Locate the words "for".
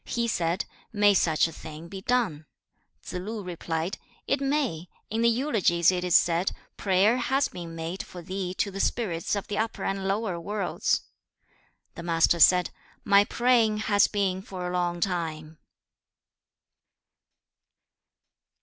8.01-8.23, 14.41-14.67